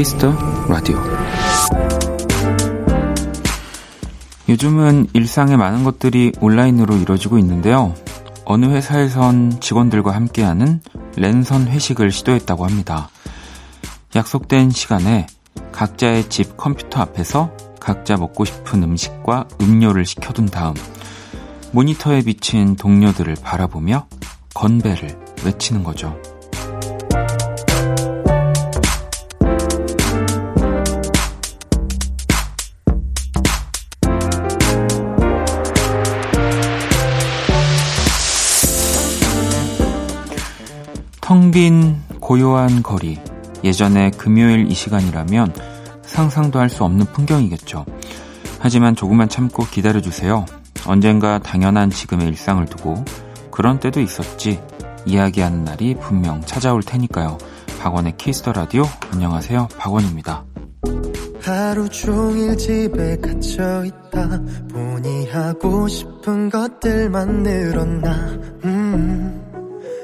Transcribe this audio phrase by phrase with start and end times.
[0.00, 0.34] Kiss the
[0.66, 0.98] Radio.
[4.48, 7.94] 요즘은 일상의 많은 것들이 온라인으로 이루어지고 있는데요.
[8.46, 10.80] 어느 회사에선 직원들과 함께하는
[11.16, 13.10] 랜선 회식을 시도했다고 합니다.
[14.16, 15.26] 약속된 시간에
[15.70, 20.72] 각자의 집 컴퓨터 앞에서 각자 먹고 싶은 음식과 음료를 시켜둔 다음
[21.72, 24.06] 모니터에 비친 동료들을 바라보며
[24.54, 26.16] 건배를 외치는 거죠.
[42.30, 43.18] 고요한 거리.
[43.64, 45.52] 예전에 금요일 이 시간이라면
[46.02, 47.84] 상상도 할 수 없는 풍경이겠죠.
[48.60, 50.46] 하지만 조금만 참고 기다려주세요.
[50.86, 53.04] 언젠가 당연한 지금의 일상을 두고
[53.50, 54.62] 그런 때도 있었지.
[55.06, 57.36] 이야기하는 날이 분명 찾아올 테니까요.
[57.80, 58.84] 박원의 Kiss the Radio.
[59.12, 59.66] 안녕하세요.
[59.76, 60.44] 박원입니다.
[61.42, 64.40] 하루 종일 집에 갇혀 있다
[64.72, 68.12] 보니 하고 싶은 것들만 늘었나
[68.66, 69.49] 음.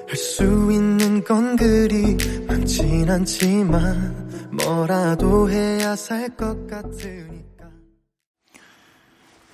[0.08, 7.66] 할 수 있는 건 그리 많진 않지만 뭐라도 해야 살 것 같으니까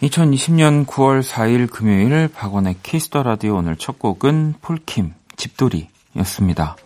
[0.02, 6.76] 2020년 9월 4일 금요일 박원의 Kiss the Radio 오늘 첫 곡은 폴킴 집돌이였습니다.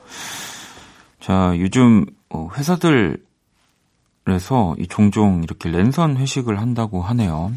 [1.20, 3.16] 자, 요즘 어, 회사들에서
[4.88, 7.52] 종종 이렇게 랜선 회식을 한다고 하네요.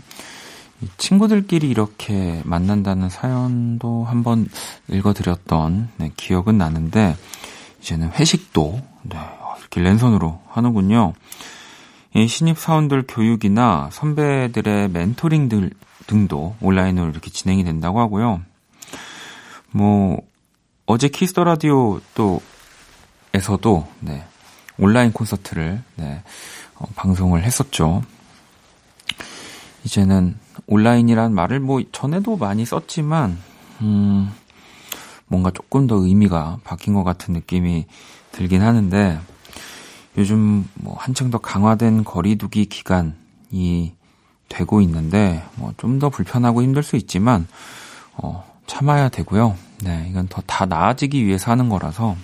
[0.97, 4.47] 친구들끼리 이렇게 만난다는 사연도 한번
[4.87, 7.15] 읽어드렸던 네, 기억은 나는데
[7.81, 9.17] 이제는 회식도 네,
[9.59, 11.13] 이렇게 랜선으로 하는군요.
[12.15, 15.71] 이 신입 사원들 교육이나 선배들의 멘토링 들
[16.07, 18.41] 등도 온라인으로 이렇게 진행이 된다고 하고요.
[19.71, 20.19] 뭐
[20.85, 22.41] 어제 Kiss the Radio 또
[23.33, 24.25] 에서도 네,
[24.79, 26.23] 온라인 콘서트를 네,
[26.75, 28.01] 어, 방송을 했었죠.
[29.83, 30.35] 이제는
[30.71, 33.37] 온라인이란 말을 뭐 전에도 많이 썼지만
[33.81, 34.31] 음
[35.27, 37.85] 뭔가 조금 더 의미가 바뀐 것 같은 느낌이
[38.31, 39.19] 들긴 하는데
[40.17, 43.95] 요즘 뭐 한층 더 강화된 거리두기 기간이
[44.47, 47.47] 되고 있는데 뭐 좀 더 불편하고 힘들 수 있지만
[48.13, 49.55] 어 참아야 되고요.
[49.83, 52.15] 네, 이건 더 다 나아지기 위해서 하는 거라서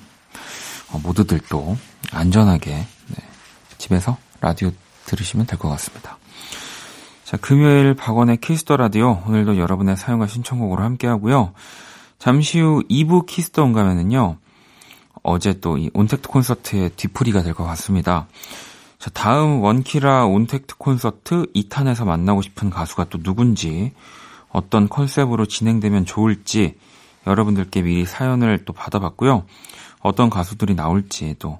[0.91, 1.75] 어, 모두들 또
[2.11, 3.16] 안전하게 네,
[3.78, 4.72] 집에서 라디오
[5.05, 6.17] 들으시면 될 것 같습니다.
[7.25, 9.23] 자, 금요일 박원의 Kiss the Radio.
[9.25, 11.53] 오늘도 여러분의 사연과 신청곡으로 함께 하고요.
[12.19, 14.37] 잠시 후 2부 키스터 온 가면은요.
[15.23, 18.27] 어제 또 이 온택트 콘서트의 뒤풀이가 될 것 같습니다.
[18.99, 23.91] 자, 다음 원키라 온택트 콘서트 2탄에서 만나고 싶은 가수가 또 누군지,
[24.49, 26.77] 어떤 컨셉으로 진행되면 좋을지,
[27.25, 29.47] 여러분들께 미리 사연을 또 받아봤고요.
[30.01, 31.57] 어떤 가수들이 나올지 또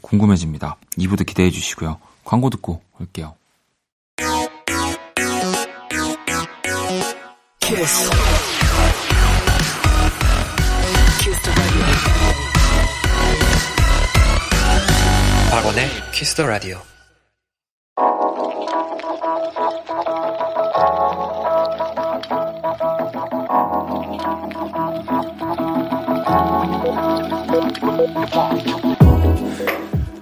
[0.00, 0.78] 궁금해집니다.
[0.96, 1.98] 2부도 기대해 주시고요.
[2.24, 3.34] 광고 듣고 올게요.
[7.64, 8.10] 키스.
[15.50, 16.76] 박원의 Kiss the Radio.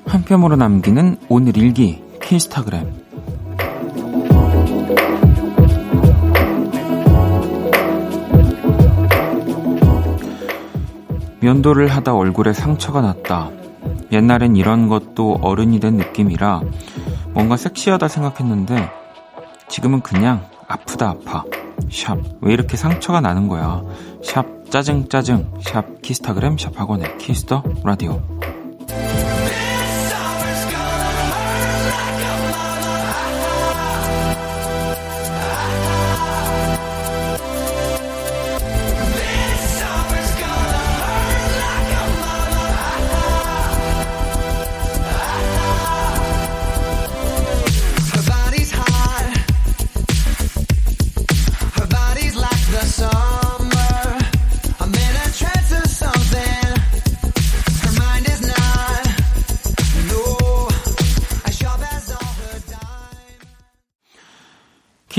[0.06, 3.11] 한 뼘으로 남기는 오늘 일기 키스타그램
[11.42, 13.50] 면도를 하다 얼굴에 상처가 났다.
[14.12, 16.62] 옛날엔 이런 것도 어른이 된 느낌이라
[17.30, 18.90] 뭔가 섹시하다 생각했는데
[19.68, 21.44] 지금은 그냥 아프다 아파.
[21.90, 22.18] 샵.
[22.40, 23.82] 왜 이렇게 상처가 나는 거야?
[24.22, 25.50] 샵 짜증 짜증.
[25.60, 28.22] 샵 키스타그램 샵 박원의 Kiss the Radio.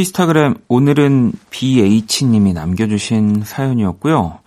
[0.03, 4.39] 키스타그램 오늘은 BH님이 남겨주신 사연이었고요.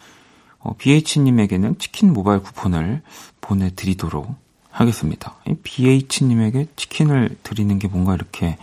[0.58, 3.00] 어, BH님에게는 치킨 모바일 쿠폰을
[3.40, 4.34] 보내드리도록
[4.70, 5.36] 하겠습니다.
[5.62, 8.58] BH님에게 치킨을 드리는 게 뭔가 이렇게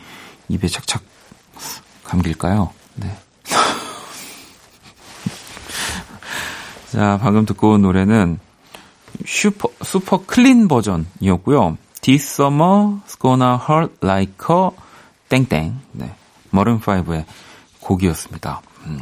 [0.50, 1.02] 입에 착착
[2.04, 2.70] 감길까요?
[2.98, 3.18] 네.
[6.92, 8.38] 자, 방금 듣고 온 노래는
[9.26, 11.80] super, super clean 버전이었고요.
[12.02, 14.70] This summer's gonna hurt like a
[15.30, 15.80] 땡땡.
[15.94, 16.14] 네.
[16.54, 17.26] 머른5의
[17.82, 18.62] 곡이었습니다.
[18.86, 19.00] 음,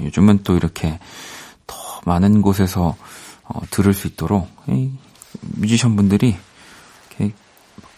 [0.00, 0.98] 요즘은 또 이렇게
[1.66, 2.96] 더 많은 곳에서
[3.44, 4.90] 어, 들을 수 있도록 이
[5.40, 6.36] 뮤지션 분들이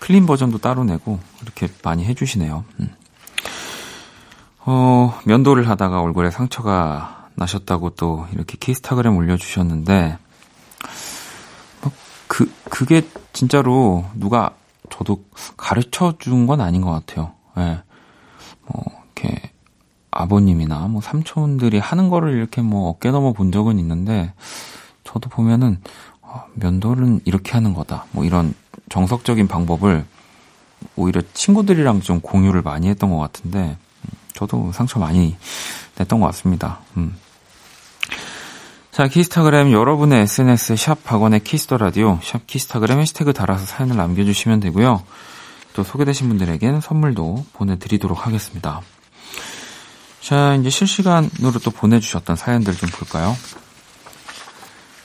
[0.02, 2.64] 클린 버전도 따로 내고 이렇게 많이 해주시네요.
[2.80, 2.90] 음.
[4.64, 10.18] 어, 면도를 하다가 얼굴에 상처가 나셨다고 또 이렇게 키스타그램 올려주셨는데,
[11.82, 11.92] 뭐,
[12.26, 14.50] 그, 그게 진짜로 누가
[14.90, 15.24] 저도
[15.56, 17.32] 가르쳐 준 건 아닌 것 같아요.
[17.58, 17.82] 예.
[18.66, 18.72] 네.
[18.72, 19.50] 뭐, 이렇게
[20.10, 24.32] 아버님이나 뭐 삼촌들이 하는 거를 이렇게 뭐 어깨 넘어 본 적은 있는데,
[25.04, 25.78] 저도 보면은,
[26.20, 28.06] 어, 면도는 이렇게 하는 거다.
[28.12, 28.54] 뭐 이런
[28.88, 30.04] 정석적인 방법을
[30.96, 33.76] 오히려 친구들이랑 좀 공유를 많이 했던 것 같은데,
[34.34, 35.36] 저도 상처 많이
[35.98, 36.80] 냈던 것 같습니다.
[36.96, 37.16] 음.
[38.90, 44.60] 자, 키스타그램 여러분의 SNS 샵 박원의 Kiss the Radio 샵 키스타그램 해시태그 달아서 사연을 남겨주시면
[44.60, 45.02] 되고요.
[45.74, 48.80] 또 소개되신 분들에겐 선물도 보내드리도록 하겠습니다.
[50.20, 53.34] 자, 이제 실시간으로 또 보내주셨던 사연들 좀 볼까요?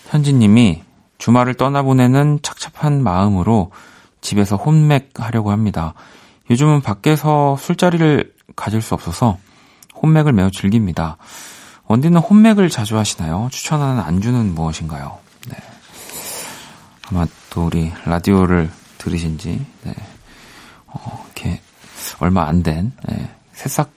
[0.10, 0.84] 현지님이
[1.18, 3.72] 주말을 떠나보내는 착잡한 마음으로
[4.22, 5.94] 집에서 혼맥 하려고 합니다.
[6.50, 9.38] 요즘은 밖에서 술자리를 가질 수 없어서
[10.02, 11.18] 홈맥을 매우 즐깁니다.
[11.88, 13.50] 원디는 홈맥을 자주 하시나요?
[13.52, 15.18] 추천하는 안주는 무엇인가요?
[15.50, 15.58] 네.
[17.10, 19.94] 아마 또 우리 라디오를 들으신지, 네.
[21.04, 21.62] 어, 이렇게
[22.20, 23.32] 얼마 안된 네.
[23.54, 23.92] 새싹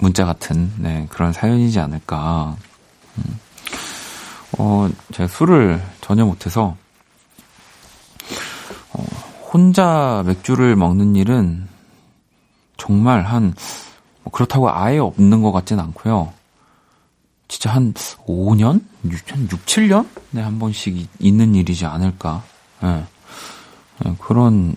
[0.00, 2.56] 문자 같은 네, 그런 사연이지 않을까.
[3.18, 3.40] 음.
[4.58, 6.76] 어, 제가 술을 전혀 못해서
[8.92, 9.04] 어,
[9.52, 11.68] 혼자 맥주를 먹는 일은
[12.76, 13.52] 정말 한뭐
[14.32, 16.32] 그렇다고 아예 없는 것 같진 않고요.
[17.48, 18.82] 진짜 한 5년?
[19.04, 20.06] 6, 한 6, 7년?
[20.30, 22.42] 네, 한 번씩 있는 일이지 않을까.
[22.82, 23.04] 네.
[24.04, 24.76] 네, 그런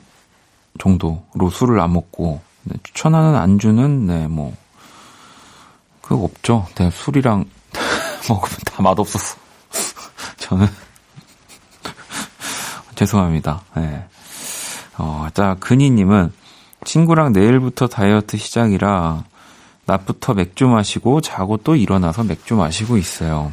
[0.79, 4.55] 정도로 술을 안 먹고, 네, 추천하는 안주는, 네, 뭐,
[6.01, 6.67] 그거 없죠.
[6.75, 7.45] 네, 술이랑
[8.29, 9.37] 먹으면 다 맛없었어.
[10.37, 10.67] 저는.
[12.95, 13.61] 죄송합니다.
[13.75, 14.05] 네.
[14.97, 16.31] 어, 자, 근희님은
[16.85, 19.23] 친구랑 내일부터 다이어트 시작이라
[19.85, 23.51] 낮부터 맥주 마시고 자고 또 일어나서 맥주 마시고 있어요.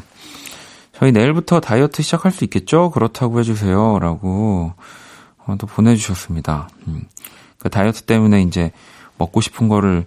[0.92, 2.90] 저희 내일부터 다이어트 시작할 수 있겠죠?
[2.90, 3.98] 그렇다고 해주세요.
[4.00, 4.82] 라고 어,
[5.56, 6.68] 또 보내주셨습니다.
[6.86, 7.04] 음.
[7.58, 8.72] 그 다이어트 때문에 이제
[9.18, 10.06] 먹고 싶은 거를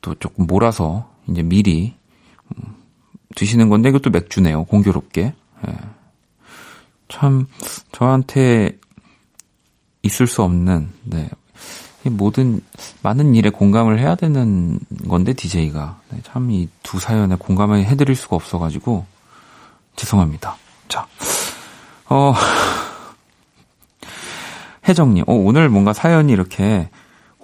[0.00, 1.94] 또 조금 몰아서 이제 미리
[2.56, 2.74] 음,
[3.34, 4.64] 드시는 건데 이것도 맥주네요.
[4.64, 5.34] 공교롭게.
[5.66, 5.74] 예.
[7.08, 7.46] 참
[7.92, 8.78] 저한테
[10.02, 11.30] 있을 수 없는 네,
[12.04, 12.60] 모든
[13.02, 14.78] 많은 일에 공감을 해야 되는
[15.08, 19.06] 건데 DJ가 네, 참이 두 사연에 공감을 해드릴 수가 없어가지고
[19.96, 20.56] 죄송합니다.
[20.88, 21.06] 자,
[22.08, 22.34] 어
[24.86, 26.88] 혜정님, 어, 오늘 뭔가 사연이 이렇게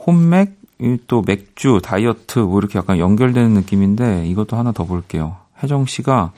[0.07, 0.59] 홈맥
[1.07, 5.37] 또 맥주 다이어트 뭐 이렇게 약간 연결되는 느낌인데 이것도 하나 더 볼게요.
[5.63, 6.33] 혜정 씨가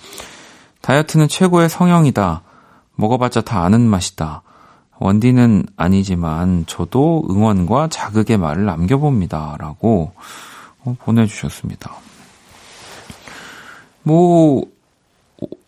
[0.80, 2.42] 다이어트는 최고의 성형이다.
[2.96, 4.42] 먹어봤자 다 아는 맛이다.
[4.98, 9.56] 원디는 아니지만 저도 응원과 자극의 말을 남겨봅니다.
[9.58, 10.12] 라고
[10.84, 11.92] 어, 보내주셨습니다.
[14.02, 14.64] 뭐,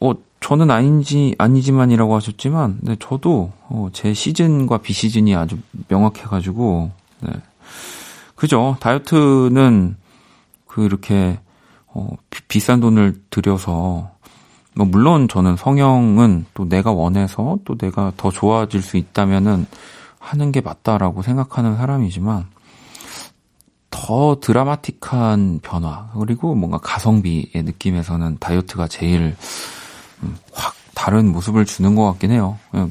[0.01, 0.13] 어,
[0.45, 5.57] 저는 아닌지, 아니지만이라고 하셨지만, 네, 저도, 어, 제 시즌과 비시즌이 아주
[5.89, 7.31] 명확해가지고, 네.
[8.35, 8.77] 그죠.
[8.81, 9.97] 다이어트는,
[10.67, 11.41] 그, 이렇게,
[11.87, 12.09] 어,
[12.47, 14.11] 비, 싼 돈을 들여서,
[14.75, 19.67] 뭐 물론 저는 성형은 또 내가 원해서 또 내가 더 좋아질 수 있다면은
[20.19, 22.49] 하는 게 맞다라고 생각하는 사람이지만
[23.89, 29.84] 더 드라마틱한 변화 그리고 뭔가 가성비의 느낌에서는 다이어트가 제일 음,
[30.53, 32.59] 확 다른 모습을 주는 것 같긴 해요.
[32.75, 32.87] 예,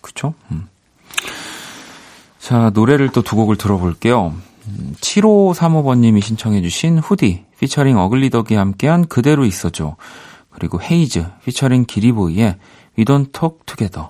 [0.00, 0.34] 그쵸?
[0.50, 0.68] 음.
[2.38, 4.34] 자, 노래를 또 두 곡을 들어볼게요.
[5.00, 9.96] 7535번님이 음, 신청해주신 후디, 피처링 어글리덕이 함께한 그대로 있어줘.
[10.50, 12.56] 그리고 헤이즈 피처링 기리보이의
[12.98, 14.08] We Don't Talk Together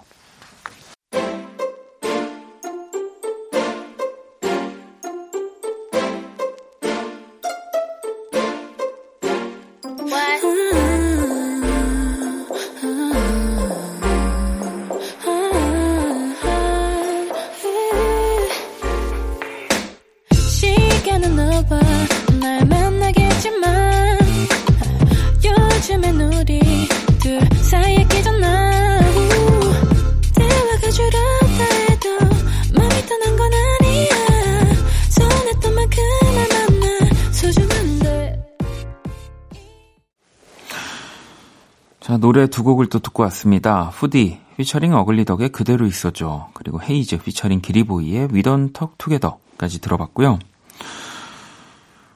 [42.27, 43.85] 노래 두 곡을 또 듣고 왔습니다.
[43.85, 46.49] 후디, 피처링 어글리덕의 그대로 있어줘.
[46.55, 50.41] 그리고 헤이즈, 피처링 기리보이의 We Don't Talk Together까지 들어봤고요.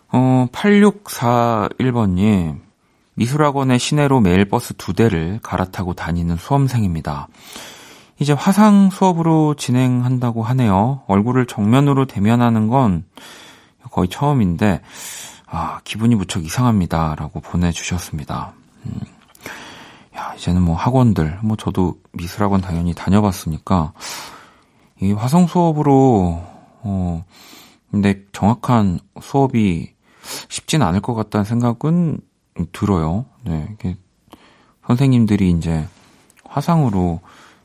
[0.09, 2.59] 어, 8641번님,
[3.14, 7.29] 미술학원의 시내로 매일 버스 두 대를 갈아타고 다니는 수험생입니다.
[8.19, 11.05] 이제 화상 수업으로 진행한다고 하네요.
[11.07, 13.05] 얼굴을 정면으로 대면하는 건
[13.93, 14.81] 거의 처음인데,
[15.47, 17.14] 아, 기분이 무척 이상합니다.
[17.14, 18.55] 라고 보내주셨습니다.
[18.87, 19.20] 음,
[20.17, 23.93] 야, 이제는 뭐 학원들, 뭐 저도 미술학원 당연히 다녀봤으니까,
[25.00, 26.43] 이 화성 수업으로,
[26.83, 27.25] 어,
[27.90, 29.95] 근데 정확한 수업이
[30.49, 32.21] 쉽진 않을 것 같다는 생각은
[32.73, 33.25] 들어요.
[33.45, 33.97] 네, 이게
[34.87, 35.88] 선생님들이 이제
[36.45, 37.21] 화상으로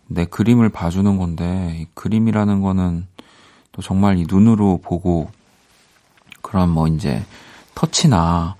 [0.08, 3.08] 내 그림을 봐주는 건데, 이 그림이라는 거는
[3.72, 5.30] 또 정말 이 눈으로 보고,
[6.42, 7.24] 그런 뭐 이제
[7.74, 8.56] 터치나,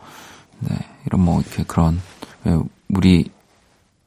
[0.60, 0.76] 네,
[1.06, 2.02] 이런 뭐 이렇게 그런,
[2.90, 3.30] 우리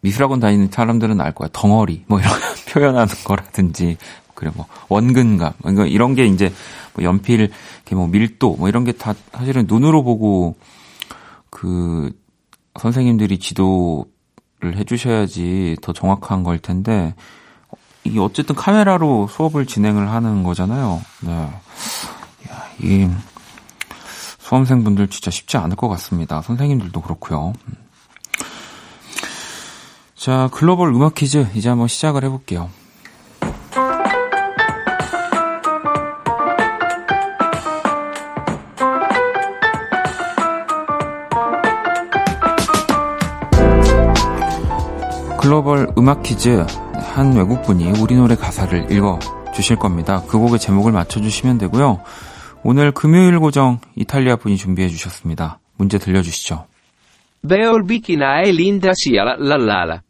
[0.00, 1.48] 미술학원 다니는 사람들은 알 거야.
[1.52, 2.32] 덩어리, 뭐 이런
[2.72, 3.96] 표현하는 거라든지,
[4.34, 6.52] 그래, 뭐, 원근감, 뭐 이런 게 이제,
[6.94, 10.56] 뭐 연필, 이렇게 뭐 밀도, 뭐 이런 게 다 사실은 눈으로 보고,
[11.50, 12.10] 그,
[12.78, 17.14] 선생님들이 지도를 해주셔야지 더 정확한 걸 텐데,
[18.04, 21.00] 이게 어쨌든 카메라로 수업을 진행을 하는 거잖아요.
[21.22, 21.32] 네.
[21.32, 23.08] 야, 이,
[24.38, 26.40] 수험생분들 진짜 쉽지 않을 것 같습니다.
[26.42, 27.52] 선생님들도 그렇고요.
[30.18, 32.68] 자, 글로벌 음악 퀴즈 이제 한번 시작을 해볼게요.
[45.40, 46.66] 글로벌 음악 퀴즈
[47.14, 49.20] 한 외국분이 우리 노래 가사를 읽어
[49.54, 50.24] 주실 겁니다.
[50.26, 52.00] 그 곡의 제목을 맞춰 주시면 되고요.
[52.64, 55.60] 오늘 금요일 고정 이탈리아 분이 준비해 주셨습니다.
[55.76, 56.66] 문제 들려 주시죠.
[57.46, 60.07] Beolbikinae linda sia la la la.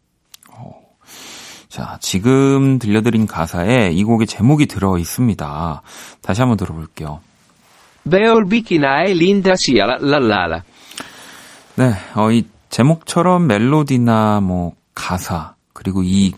[1.68, 5.82] 자, 지금 들려드린 가사에 이 곡의 제목이 들어 있습니다.
[6.22, 7.20] 다시 한번 들어볼게요.
[9.84, 10.62] La la la la.
[11.76, 16.32] 네, 어, 이 제목처럼 멜로디나 뭐 가사 그리고 이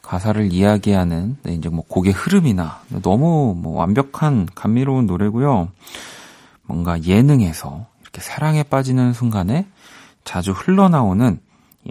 [0.00, 5.68] 가사를 이야기하는 네, 이제 뭐 곡의 흐름이나 너무 뭐 완벽한 감미로운 노래고요.
[6.62, 9.66] 뭔가 예능에서 이렇게 사랑에 빠지는 순간에
[10.24, 11.40] 자주 흘러나오는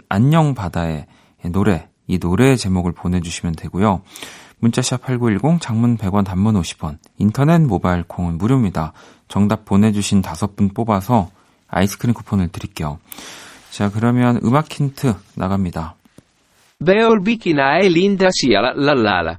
[0.09, 1.05] 안녕 바다의
[1.51, 4.01] 노래 이 노래 제목을 보내주시면 되고요.
[4.59, 8.93] 문자샵 8910 장문 100원 단문 50원 인터넷 모바일 콩은 무료입니다.
[9.27, 11.29] 정답 보내주신 다섯 분 뽑아서
[11.67, 12.99] 아이스크림 쿠폰을 드릴게요.
[13.71, 15.95] 자 그러면 음악 힌트 나갑니다.
[16.83, 19.37] Beolbikinae linda sia la la la la.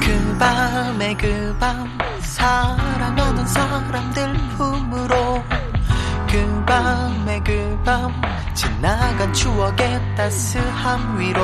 [0.00, 1.88] 그 밤에 그밤
[2.36, 5.42] 사랑하는 사람들 품으로
[6.28, 8.12] 그 밤에 그 밤
[8.52, 11.40] 지나간 추억의 따스함 위로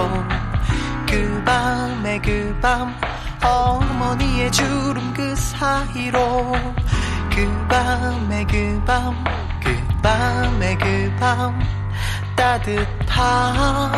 [1.09, 2.95] 그 밤에 그 밤
[3.43, 6.53] 어머니의 주름 그 사이로
[7.31, 9.15] 그 밤에 그 밤
[9.63, 11.59] 그 밤에 그 밤
[12.37, 13.93] 따뜻한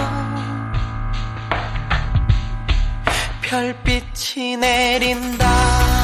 [3.42, 6.03] 별빛이 내린다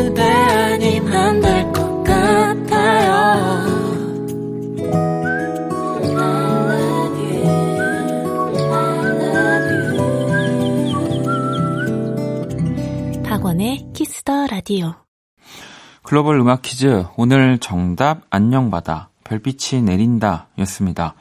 [14.21, 14.93] Kiss the Radio.
[16.03, 21.15] 글로벌 음악 퀴즈 오늘 정답 안녕바다 별빛이 내린다 였습니다.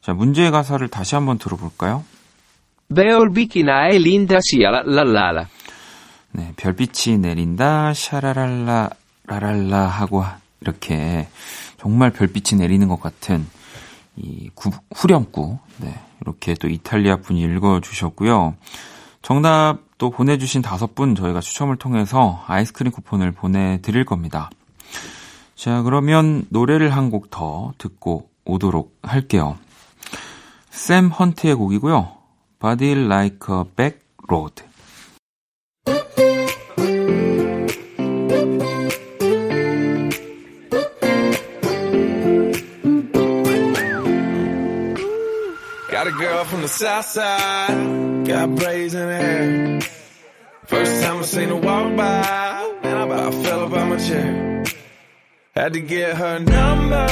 [0.00, 2.04] 자 문제의 가사를 다시 한번 들어볼까요?
[6.32, 8.90] 네, 별빛이 내린다, 샤라랄라,
[9.26, 10.24] 라랄라 하고
[10.60, 11.28] 이렇게
[11.78, 13.46] 정말 별빛이 내리는 것 같은
[14.16, 18.56] 이 구, 후렴구, 네, 이렇게 또 이탈리아 분이 읽어주셨고요.
[19.22, 24.50] 정답 또 보내주신 다섯 분 저희가 추첨을 통해서 아이스크림 쿠폰을 보내드릴 겁니다.
[25.54, 29.56] 자, 그러면 노래를 한 곡 더 듣고 오도록 할게요.
[30.70, 32.08] 샘 헌트의 곡이고요.
[32.60, 34.64] Body Like a Back Road.
[46.34, 49.80] Girl from the south side, got braids in her hair.
[50.66, 52.78] First time I seen her walk by.
[52.82, 54.64] Man, I about fell about my chair.
[55.54, 57.06] Had to get her number.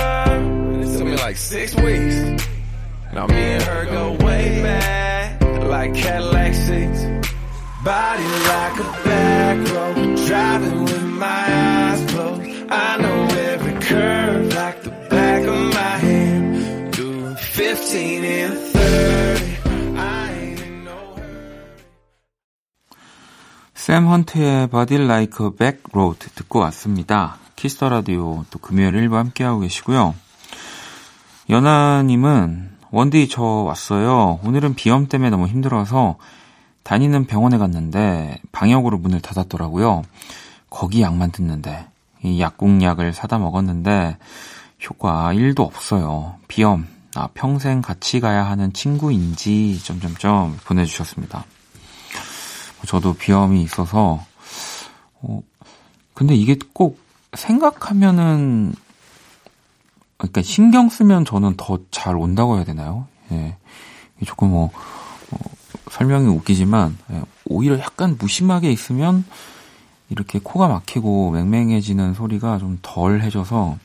[0.74, 2.16] And it took me like six weeks.
[3.14, 5.40] Now me and her go way back,
[5.74, 7.02] like Cadillac seats.
[7.84, 12.42] Body like a back road, driving with my eyes closed.
[12.70, 16.92] I know every curve like the back of my hand.
[16.92, 18.71] Doing 15 and
[23.92, 27.36] 샘 헌트의 Body Like a Back Road 듣고 왔습니다.
[27.56, 30.14] 키스 더 라디오 또 금요일 1부 함께하고 계시고요.
[31.50, 34.40] 연아님은 원디 저 왔어요.
[34.44, 36.16] 오늘은 비염 때문에 너무 힘들어서
[36.84, 40.04] 다니는 병원에 갔는데 방역으로 문을 닫았더라고요.
[40.70, 41.86] 거기 약만 듣는데
[42.22, 44.16] 이 약국약을 사다 먹었는데
[44.88, 46.36] 효과 1도 없어요.
[46.48, 51.44] 비염 아 평생 같이 가야 하는 친구인지 점점점 보내주셨습니다.
[52.86, 54.24] 저도 비염이 있어서
[55.20, 55.40] 어,
[56.14, 56.98] 근데 이게 꼭
[57.34, 58.74] 생각하면은
[60.16, 63.06] 그러니까 신경 쓰면 저는 더 잘 온다고 해야 되나요?
[63.32, 63.56] 예.
[64.24, 64.70] 조금 뭐
[65.30, 65.36] 어,
[65.90, 69.24] 설명이 웃기지만 예, 오히려 약간 무심하게 있으면
[70.10, 73.78] 이렇게 코가 막히고 맹맹해지는 소리가 좀 덜 해져서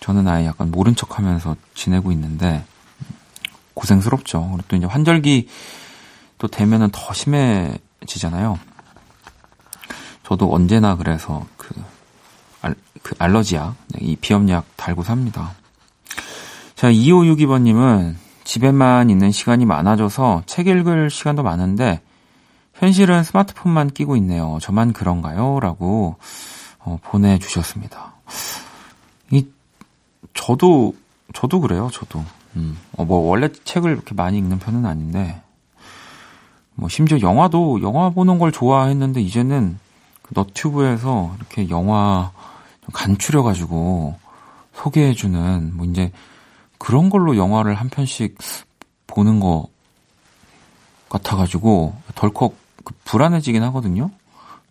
[0.00, 2.64] 저는 아예 약간 모른 척하면서 지내고 있는데
[3.74, 4.42] 고생스럽죠.
[4.52, 5.48] 그리고 또 이제 환절기
[6.38, 8.58] 또 되면은 더 심해 지잖아요.
[10.24, 11.74] 저도 언제나 그래서 그,
[12.60, 15.52] 알, 그 알러지약, 네, 이 비염약 달고 삽니다.
[16.74, 22.00] 자, 2562번님은 집에만 있는 시간이 많아져서 책 읽을 시간도 많은데
[22.74, 24.58] 현실은 스마트폰만 끼고 있네요.
[24.60, 25.60] 저만 그런가요?
[25.60, 26.16] 라고
[26.78, 28.14] 어, 보내주셨습니다.
[29.30, 29.46] 이
[30.34, 30.94] 저도
[31.32, 31.88] 저도 그래요.
[31.92, 32.24] 저도
[32.56, 35.40] 음, 어, 뭐 원래 책을 이렇게 많이 읽는 편은 아닌데
[36.74, 39.78] 뭐 심지어 영화도 영화 보는 걸 좋아했는데 이제는
[40.22, 42.32] 그 너튜브에서 이렇게 영화
[42.80, 44.16] 좀 간추려 가지고
[44.74, 46.10] 소개해 주는 뭐 이제
[46.78, 48.36] 그런 걸로 영화를 한 편씩
[49.06, 49.68] 보는 거
[51.08, 52.54] 같아 가지고 덜컥
[52.84, 54.10] 그 불안해지긴 하거든요.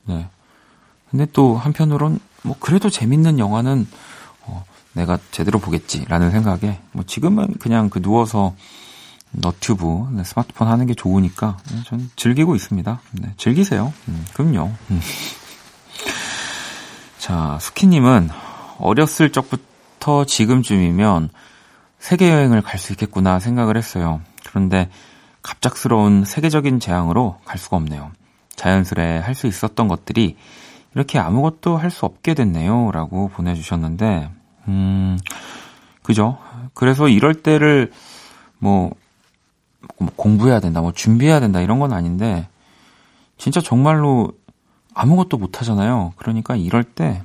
[0.06, 0.28] 네.
[1.10, 3.88] 근데 또 한편으론 뭐 그래도 재밌는 영화는
[4.44, 8.56] 어, 내가 제대로 보겠지라는 생각에 뭐 지금은 그냥 그 누워서
[9.32, 13.02] 너튜브 네, 스마트폰 하는 게 좋으니까 네, 저는 즐기고 있습니다.
[13.14, 13.94] 네, 즐기세요.
[14.08, 14.72] 음, 그럼요.
[14.92, 15.02] 음.
[17.18, 18.30] 자 수키님은
[18.80, 21.30] 어렸을 적부터 지금쯤이면
[22.00, 24.22] 세계 여행을 갈 수 있겠구나 생각을 했어요.
[24.50, 24.90] 그런데
[25.44, 28.12] 갑작스러운 세계적인 재앙으로 갈 수가 없네요.
[28.56, 30.36] 자연스레 할 수 있었던 것들이
[30.94, 32.92] 이렇게 아무것도 할 수 없게 됐네요.
[32.92, 34.30] 라고 보내주셨는데,
[34.68, 35.18] 음,
[36.04, 36.38] 그죠?
[36.74, 37.92] 그래서 이럴 때를
[38.60, 38.92] 뭐, 뭐
[40.16, 42.48] 공부해야 된다, 뭐 준비해야 된다, 이런 건 아닌데,
[43.38, 44.32] 진짜 정말로
[44.94, 46.14] 아무것도 못 하잖아요.
[46.16, 47.22] 그러니까 이럴 때,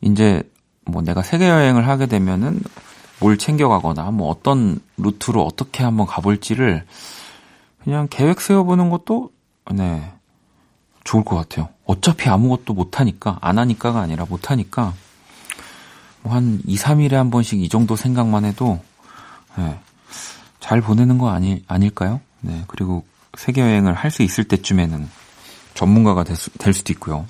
[0.00, 0.42] 이제
[0.84, 2.60] 뭐 내가 세계 여행을 하게 되면은
[3.20, 6.84] 뭘 챙겨가거나 뭐 어떤 루트로 어떻게 한번 가볼지를
[7.82, 9.30] 그냥 계획 세워보는 것도
[9.72, 10.12] 네
[11.04, 11.68] 좋을 것 같아요.
[11.86, 14.92] 어차피 아무것도 못 하니까 안 하니까가 아니라 못 하니까
[16.22, 18.80] 뭐 한 2, 3일에 한 번씩 이 정도 생각만 해도
[19.56, 19.78] 네,
[20.64, 22.22] 잘 보내는 거 아니, 아닐까요?
[22.40, 23.04] 네 그리고
[23.36, 25.06] 세계 여행을 할 수 있을 때쯤에는
[25.74, 27.26] 전문가가 될, 수, 될 수도 있고요.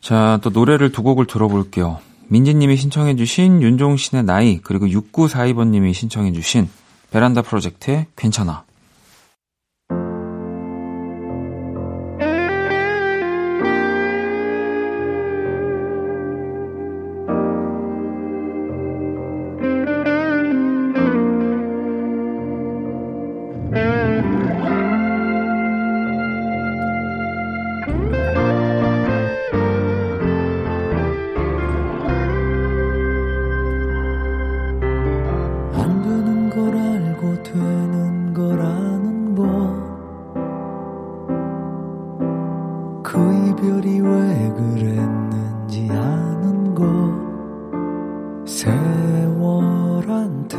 [0.00, 1.98] 자, 또 노래를 두 곡을 들어볼게요.
[2.28, 6.70] 민지님이 신청해주신 윤종신의 나이, 그리고 6942번님이 신청해주신
[7.10, 8.62] 베란다 프로젝트의 괜찮아.
[49.30, 50.56] 세월한테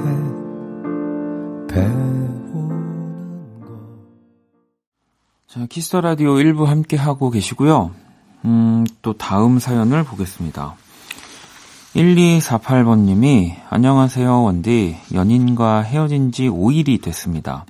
[1.67, 2.69] 배우는
[3.59, 3.67] 거.
[5.47, 7.91] 자, 키스 더 라디오 1부 함께 하고 계시고요.
[8.45, 10.75] 음, 또 다음 사연을 보겠습니다.
[11.95, 17.65] 1248번님이 안녕하세요 원디 연인과 헤어진 지 5일이 됐습니다.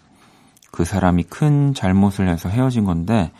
[0.71, 3.31] 그 사람이 큰 잘못을 해서 헤어진 건데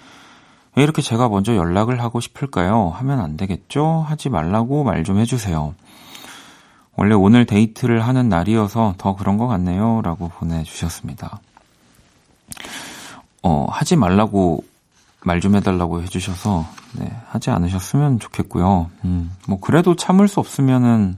[0.75, 2.89] 왜 이렇게 제가 먼저 연락을 하고 싶을까요?
[2.95, 4.03] 하면 안 되겠죠?
[4.07, 5.75] 하지 말라고 말 좀 해주세요.
[6.95, 10.01] 원래 오늘 데이트를 하는 날이어서 더 그런 것 같네요.
[10.03, 11.39] 라고 보내주셨습니다.
[13.43, 14.63] 어, 하지 말라고
[15.23, 18.89] 말 좀 해달라고 해주셔서, 네, 하지 않으셨으면 좋겠고요.
[19.05, 21.17] 음, 뭐, 그래도 참을 수 없으면은,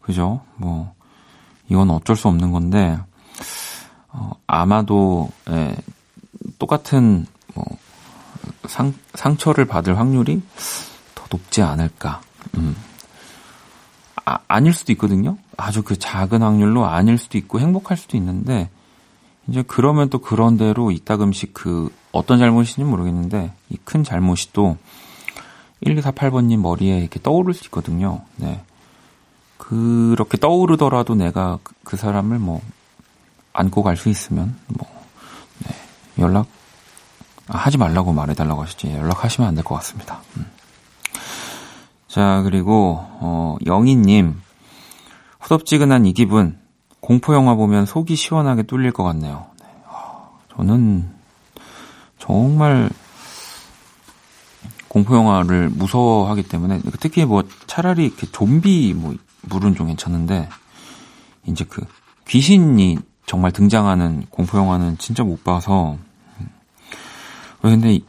[0.00, 0.40] 그죠?
[0.56, 0.94] 뭐,
[1.68, 2.98] 이건 어쩔 수 없는 건데,
[4.08, 5.76] 어, 아마도, 예,
[6.58, 7.64] 똑같은, 뭐,
[8.66, 10.42] 상, 상처를 받을 확률이
[11.14, 12.22] 더 높지 않을까.
[12.56, 12.74] 음.
[14.28, 15.38] 아, 아닐 수도 있거든요?
[15.56, 18.68] 아주 그 작은 확률로 아닐 수도 있고 행복할 수도 있는데,
[19.48, 24.76] 이제 그러면 또 그런 대로 이따금씩 그 어떤 잘못인지 모르겠는데 이 큰 잘못이 또
[25.84, 28.20] 1248번님 머리에 이렇게 떠오를 수 있거든요.
[28.36, 28.60] 네.
[29.56, 32.60] 그렇게 떠오르더라도 내가 그, 그 사람을 뭐
[33.54, 34.86] 안고 갈 수 있으면 뭐
[35.66, 35.74] 네.
[36.18, 36.46] 연락
[37.48, 40.20] 아, 하지 말라고 말해달라고 하시지 연락하시면 안 될 것 같습니다.
[40.36, 40.46] 음.
[42.08, 44.40] 자 그리고 어, 영희님
[45.40, 46.58] 후덥지근한 이 기분
[47.00, 49.46] 공포 영화 보면 속이 시원하게 뚫릴 것 같네요.
[49.60, 49.66] 네.
[50.56, 51.08] 저는
[52.18, 52.90] 정말
[54.88, 60.48] 공포 영화를 무서워하기 때문에 특히 뭐 차라리 이렇게 좀비 뭐 물은 좀 괜찮은데
[61.46, 61.84] 이제 그
[62.26, 65.98] 귀신이 정말 등장하는 공포 영화는 진짜 못 봐서
[67.60, 68.00] 근데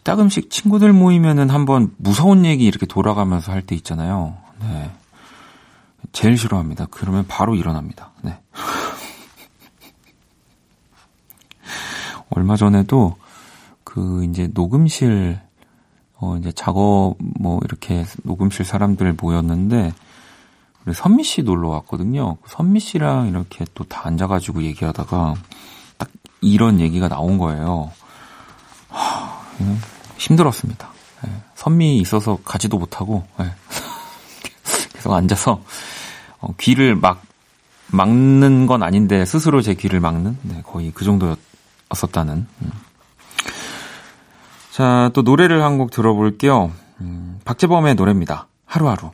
[0.00, 4.36] 이, 따금씩 친구들 모이면은 한번 무서운 얘기 이렇게 돌아가면서 할 때 있잖아요.
[4.60, 4.90] 네.
[6.12, 6.86] 제일 싫어합니다.
[6.90, 8.10] 그러면 바로 일어납니다.
[8.22, 8.38] 네.
[12.30, 13.16] 얼마 전에도
[13.84, 15.40] 그 이제 녹음실
[16.16, 19.92] 어 이제 작업 뭐 이렇게 녹음실 사람들 모였는데
[20.84, 22.38] 우리 선미 씨 놀러 왔거든요.
[22.46, 25.34] 선미 씨랑 이렇게 또 다 앉아가지고 얘기하다가
[25.98, 26.08] 딱
[26.40, 27.90] 이런 얘기가 나온 거예요.
[28.88, 29.29] 하,
[30.18, 30.90] 힘들었습니다.
[31.22, 31.30] 네.
[31.54, 33.46] 선미 있어서 가지도 못하고 네.
[34.94, 35.62] 계속 앉아서
[36.40, 37.22] 어, 귀를 막
[37.88, 42.46] 막는 건 아닌데 스스로 제 귀를 막는 네, 거의 그 정도였었다는.
[42.62, 42.70] 음.
[44.70, 46.72] 자, 또 노래를 한 곡 들어볼게요.
[47.00, 48.46] 음, 박재범의 노래입니다.
[48.66, 49.10] 하루하루.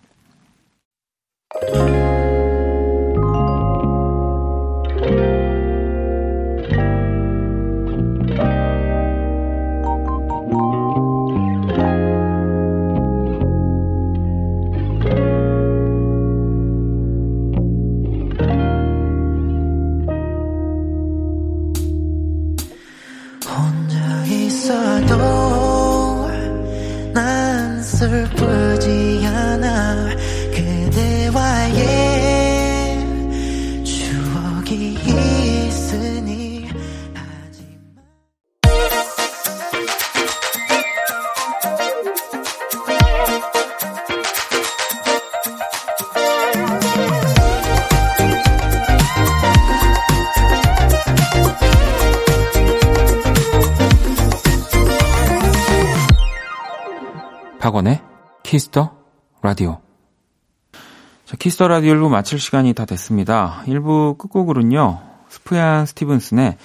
[61.47, 63.63] 키스 더 라디오 1부 마칠 시간이 다 됐습니다.
[63.67, 64.99] 1부 끝곡으로는요,
[65.29, 66.57] 수프얀 스티븐스의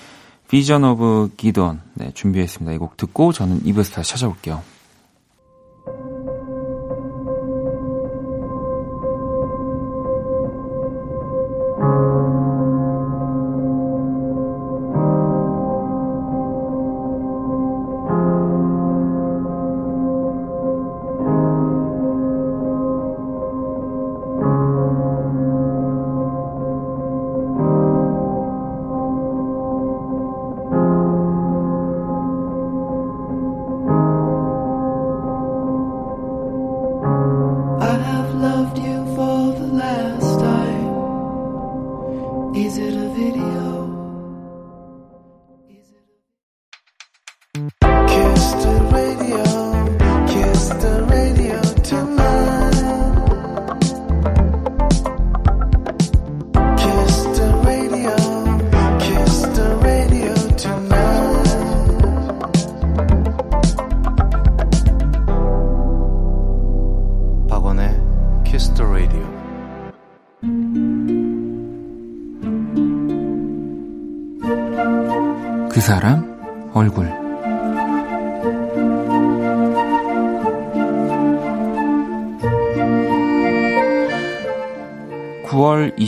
[0.50, 2.74] Visions of Gideon 네, 준비했습니다.
[2.74, 4.64] 이 곡 듣고 저는 2부에서 다시 찾아올게요.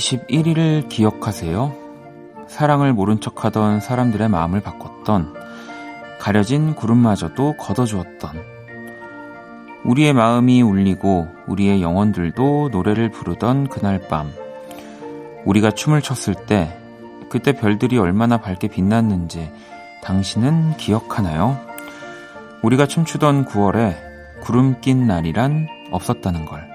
[0.03, 1.73] 21일을) 기억하세요.
[2.47, 5.33] 사랑을 모른 척하던 사람들의 마음을 바꿨던
[6.19, 8.31] 가려진 구름마저도 걷어주었던
[9.85, 14.31] 우리의 마음이 울리고 우리의 영혼들도 노래를 부르던 그날 밤
[15.45, 16.77] 우리가 춤을 췄을 때
[17.29, 19.51] 그때 별들이 얼마나 밝게 빛났는지
[20.03, 21.59] 당신은 기억하나요?
[22.61, 23.95] 우리가 춤추던 9월에
[24.41, 26.72] 구름 낀 날이란 없었다는 걸.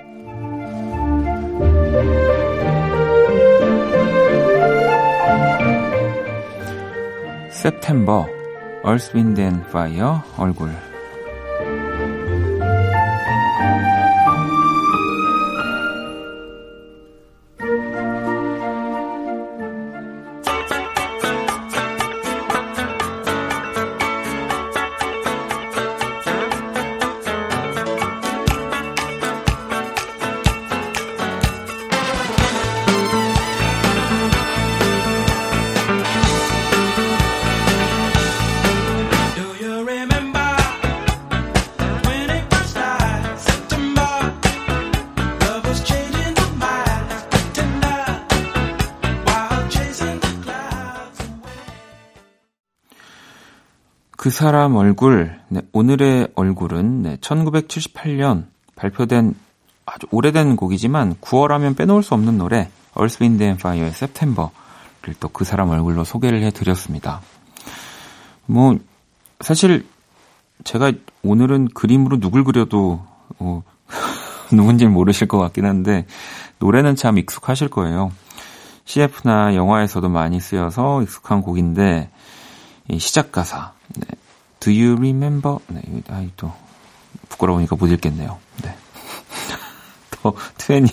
[7.69, 8.25] September,
[8.83, 10.88] Earth, Wind and Fire 얼굴.
[54.39, 58.47] 사람 얼굴, 네, 오늘의 얼굴은 네, 1978년
[58.77, 59.35] 발표된
[59.85, 65.29] 아주 오래된 곡이지만 9월 하면 빼놓을 수 없는 노래 Earth, Wind and Fire의 September를 또
[65.33, 67.21] 그 사람 얼굴로 소개를 해드렸습니다.
[68.47, 68.79] 뭐
[69.41, 69.85] 사실
[70.63, 70.93] 제가
[71.25, 73.05] 오늘은 그림으로 누굴 그려도
[73.41, 73.65] 어,
[74.55, 76.07] 누군지 모르실 것 같긴 한데
[76.61, 78.13] 노래는 참 익숙하실 거예요.
[78.85, 82.09] CF나 영화에서도 많이 쓰여서 익숙한 곡인데
[82.89, 84.07] 이 시작 가사 네.
[84.61, 85.59] Do you remember?
[85.69, 86.53] 네, 아이 또
[87.29, 88.39] 부끄러우니까 못 읽겠네요.
[88.63, 88.75] 네.
[90.11, 90.89] 더 21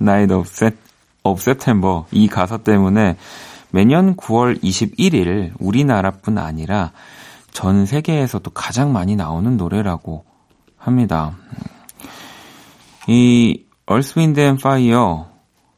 [0.00, 0.76] Night of, Set,
[1.22, 3.16] of September 이 가사 때문에
[3.70, 6.92] 매년 9월 21일 우리나라뿐 아니라
[7.52, 10.24] 전 세계에서도 가장 많이 나오는 노래라고
[10.76, 11.36] 합니다.
[13.06, 15.24] 이 Earth, Wind and Fire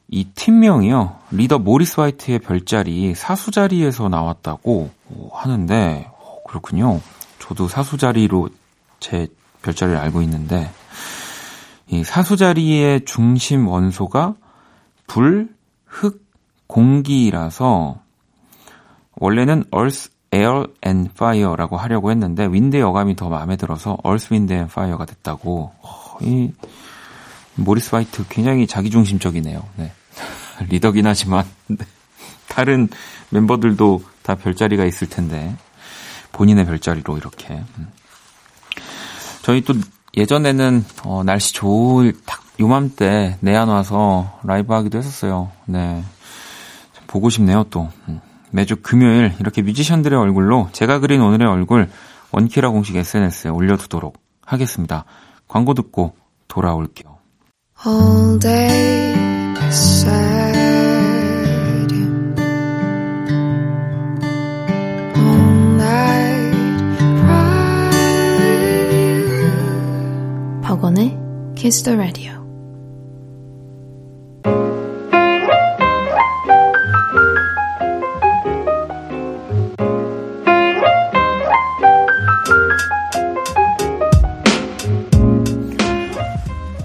[0.08, 1.16] 이 팀명이요.
[1.32, 4.90] 리더 모리스 화이트의 별자리 사수자리에서 나왔다고
[5.32, 6.15] 하는데 어,
[6.56, 7.00] 그렇군요.
[7.38, 8.48] 저도 사수자리로
[8.98, 9.28] 제
[9.62, 10.70] 별자리를 알고 있는데
[11.88, 14.34] 이 사수자리의 중심 원소가
[15.06, 16.24] 불, 흙,
[16.66, 18.00] 공기라서
[19.16, 24.70] 원래는 Earth, Air and Fire라고 하려고 했는데 윈드의 어감이 더 마음에 들어서 Earth, Wind and
[24.70, 25.72] Fire가 됐다고.
[25.80, 26.52] 어, 이
[27.54, 29.62] 모리스 화이트 굉장히 자기중심적이네요.
[29.76, 29.92] 네.
[30.68, 31.84] 리더긴 하지만 네.
[32.48, 32.88] 다른
[33.30, 35.54] 멤버들도 다 별자리가 있을 텐데
[36.36, 37.88] 본인의 별자리로 이렇게 음.
[39.40, 39.72] 저희 또
[40.16, 45.50] 예전에는 어, 날씨 좋을 딱 요맘때 내한 와서 라이브 하기도 했었어요.
[45.64, 46.04] 네.
[47.06, 47.88] 보고 싶네요, 또.
[48.08, 48.20] 음.
[48.50, 51.88] 매주 금요일 이렇게 뮤지션들의 얼굴로 제가 그린 오늘의 얼굴
[52.32, 55.04] 원키라 공식 SNS에 올려두도록 하겠습니다.
[55.48, 56.14] 광고 듣고
[56.48, 57.18] 돌아올게요.
[70.86, 71.18] 박원의
[71.56, 72.32] Kiss the Radio.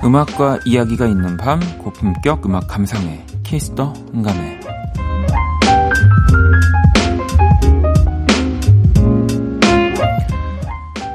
[0.03, 4.60] 음악과 이야기가 있는 밤 고품격 음악 감상회 키스터 응감회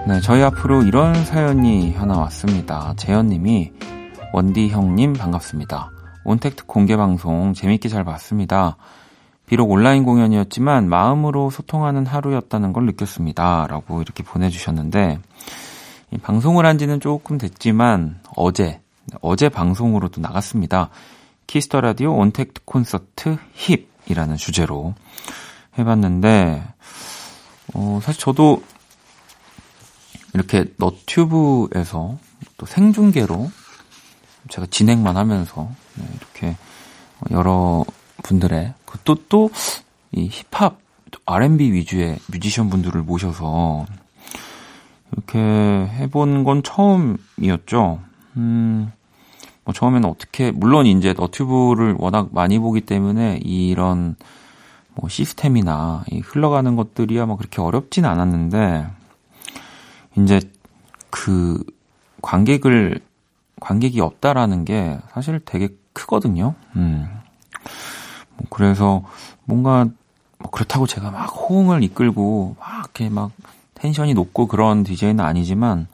[0.07, 2.95] 네, 저희 앞으로 이런 사연이 하나 왔습니다.
[2.97, 3.73] 재현님이
[4.33, 5.91] 원디 형님 반갑습니다.
[6.25, 8.77] 온택트 공개 방송 재밌게 잘 봤습니다.
[9.47, 13.67] 비록 온라인 공연이었지만 마음으로 소통하는 하루였다는 걸 느꼈습니다.
[13.69, 15.19] 라고 이렇게 보내주셨는데
[16.13, 18.81] 이 방송을 한 지는 조금 됐지만 어제
[19.21, 20.91] 어제 방송으로 도 나갔습니다.
[21.49, 24.95] 키스 더 라디오 온택트 콘서트 HIP이라는 주제로
[25.77, 26.63] 해봤는데
[27.75, 28.63] 어, 사실 저도
[30.35, 32.19] 이렇게 너튜브에서
[32.59, 33.51] 또 생중계로
[34.49, 36.57] 제가 진행만 하면서 네, 이렇게
[37.31, 37.85] 여러
[38.23, 39.51] 분들의 그것도 또
[40.17, 40.79] 이 힙합
[41.25, 43.87] R&B 위주의 뮤지션 분들을 모셔서
[45.13, 48.01] 이렇게 해본 건 처음이었죠.
[48.37, 48.93] 음,
[49.65, 54.17] 뭐 처음에는 어떻게, 물론 이제 너튜브를 워낙 많이 보기 때문에 이런
[54.95, 58.87] 뭐 시스템이나 이 흘러가는 것들이야 뭐 그렇게 어렵진 않았는데,
[60.17, 60.41] 이제
[61.11, 61.63] 그
[62.23, 63.01] 관객을,
[63.61, 66.55] 관객이 없다라는 게 사실 되게 크거든요.
[66.77, 67.09] 음.
[68.37, 69.03] 뭐 그래서
[69.45, 69.87] 뭔가
[70.39, 73.33] 뭐 그렇다고 제가 막 호응을 이끌고 막 이렇게 막
[73.75, 75.87] 텐션이 높고 그런 DJ는 아니지만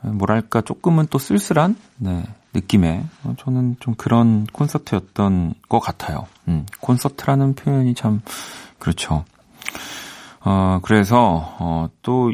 [0.00, 2.24] 뭐랄까 조금은 또 쓸쓸한 네,
[2.54, 6.26] 느낌의 어, 저는 좀 그런 콘서트였던 것 같아요.
[6.46, 8.20] 음, 콘서트라는 표현이 참
[8.78, 9.24] 그렇죠.
[10.44, 12.32] 어, 그래서, 어, 또,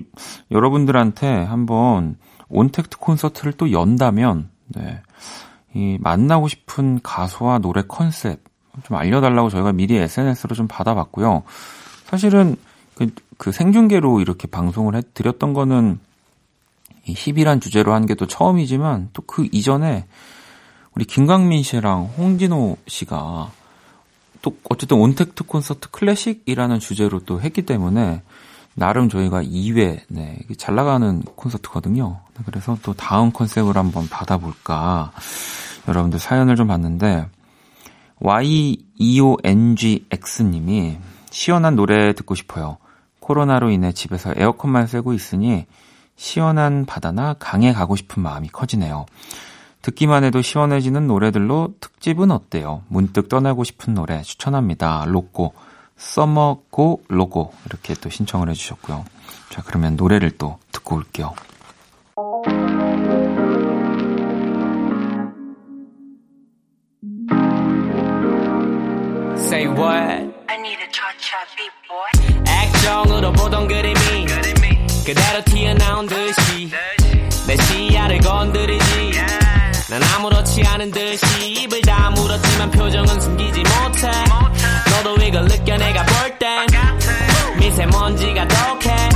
[0.50, 2.16] 여러분들한테 한번
[2.48, 5.00] 온택트 콘서트를 또 연다면, 네.
[5.74, 8.40] 이, 만나고 싶은 가수와 노래 컨셉
[8.84, 11.42] 좀 알려달라고 저희가 미리 SNS로 좀 받아봤고요.
[12.06, 12.56] 사실은
[12.96, 15.98] 그, 그 생중계로 이렇게 방송을 해드렸던 거는
[17.06, 20.06] 이 힙이란 주제로 한 게 또 처음이지만 또 그 이전에
[20.94, 23.50] 우리 김강민 씨랑 홍진호 씨가
[24.44, 28.20] 또 어쨌든 온택트 콘서트 클래식이라는 주제로 또 했기 때문에
[28.74, 32.20] 나름 저희가 2회 네, 잘 나가는 콘서트거든요.
[32.44, 35.12] 그래서 또 다음 컨셉을 한번 받아볼까
[35.88, 37.26] 여러분들 사연을 좀 봤는데
[38.20, 40.98] Y2ONGX님이
[41.30, 42.76] 시원한 노래 듣고 싶어요.
[43.20, 45.64] 코로나로 인해 집에서 에어컨만 쐬고 있으니
[46.16, 49.06] 시원한 바다나 강에 가고 싶은 마음이 커지네요.
[49.84, 52.82] 듣기만 해도 시원해지는 노래들로 특집은 어때요?
[52.88, 55.04] 문득 떠나고 싶은 노래 추천합니다.
[55.06, 55.52] 로꼬,
[55.98, 59.04] 써머고 로고 이렇게 또 신청을 해주셨고요.
[59.50, 61.34] 자 그러면 노래를 또 듣고 올게요.
[69.36, 70.34] Say what?
[70.48, 72.08] I need a cha-cha beat boy.
[72.48, 74.26] 액정으로 보던 그림이
[75.04, 76.70] 그대로 튀어나온 듯이
[77.46, 79.43] 내 시야를 건드리지
[79.90, 84.10] 난 아무렇지 않은 듯이 입을 다물었지만 표정은 숨기지 못해.
[84.90, 86.66] 너도 이걸 느껴 내가 볼 땐
[87.58, 89.08] 미세먼지가 독해.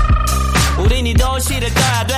[0.84, 2.14] 우린 이 도시를 떠야 돼.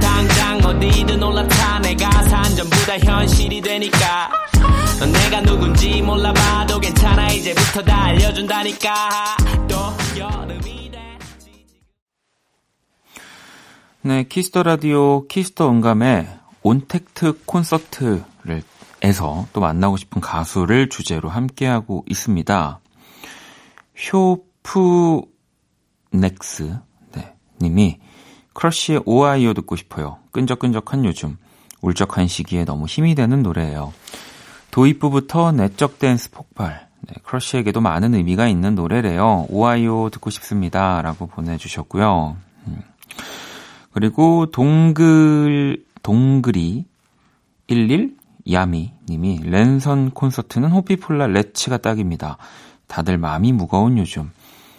[0.00, 4.30] 당장 어디든 올라타 내가 산 전부 다 현실이 되니까.
[4.98, 7.28] 넌 내가 누군지 몰라봐도 괜찮아.
[7.28, 9.36] 이제부터 다 알려준다니까.
[9.68, 9.76] 또
[10.18, 11.18] 여름이 돼.
[14.02, 18.62] 네, 키스 더 라디오 키스 더 음감의 온택트 콘서트를
[19.02, 22.80] 에서 또 만나고 싶은 가수를 주제로 함께하고 있습니다.
[23.96, 25.30] 쇼프넥스
[27.14, 27.98] 네, 님이
[28.52, 30.18] 크러쉬의 OHIO 듣고 싶어요.
[30.32, 31.38] 끈적끈적한 요즘
[31.80, 33.94] 울적한 시기에 너무 힘이 되는 노래예요.
[34.70, 36.88] 도입부부터 내적 댄스 폭발.
[37.00, 39.46] 네, 크러쉬에게도 많은 의미가 있는 노래래요.
[39.48, 41.00] OHIO 듣고 싶습니다.
[41.00, 42.36] 라고 보내주셨고요.
[42.66, 42.82] 음.
[43.92, 46.86] 그리고 동글, 동글이
[47.68, 48.16] 11
[48.50, 52.38] 야미 님이 랜선 콘서트는 호피폴라 Let's가 딱입니다.
[52.86, 54.30] 다들 마음이 무거운 요즘.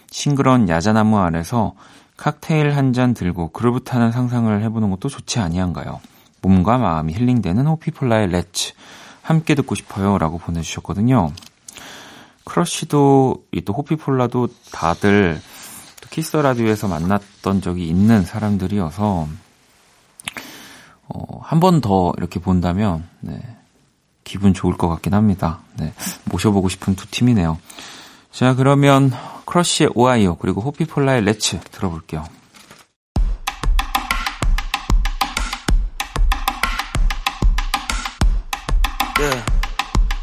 [0.09, 1.73] 싱그러운 야자나무 아래서
[2.17, 6.01] 칵테일 한 잔 들고 그루브 타는 상상을 해보는 것도 좋지 아니한가요?
[6.41, 8.73] 몸과 마음이 힐링되는 호피폴라의 Let's.
[9.21, 10.17] 함께 듣고 싶어요.
[10.17, 11.31] 라고 보내주셨거든요.
[12.43, 15.39] 크러쉬도, 또 호피폴라도 다들
[16.09, 19.27] 키스 라디오에서 만났던 적이 있는 사람들이어서,
[21.13, 23.39] 어, 한 번 더 이렇게 본다면, 네,
[24.23, 25.59] 기분 좋을 것 같긴 합니다.
[25.77, 25.93] 네,
[26.25, 27.57] 모셔보고 싶은 두 팀이네요.
[28.31, 29.11] 자, 그러면
[29.45, 32.25] 크러쉬의 OHIO 그리고 호피폴라의 Let's 들어볼게요.
[39.19, 39.43] Yeah.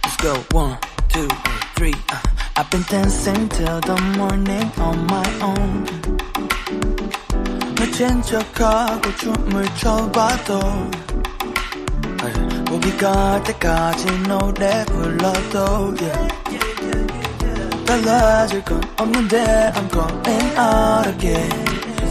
[0.02, 0.34] Let's go.
[0.58, 0.76] One,
[1.08, 1.28] two,
[1.76, 1.94] three.
[2.10, 2.18] Uh.
[2.56, 6.97] I've been dancing till the morning on my own.
[7.98, 10.60] 미친 척하고 춤을 춰봐도
[12.70, 16.28] 목이 갈 때까지 노래 불러도 yeah.
[17.84, 21.50] 달라질 건 없는데 I'm going out again.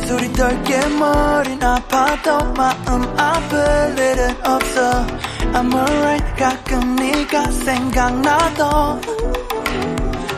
[0.05, 5.05] 술이 덜게 머린 아파도 마음 아플 일은 없어.
[5.53, 8.99] I'm alright 가끔 네가 생각나도.